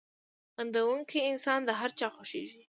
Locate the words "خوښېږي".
2.15-2.59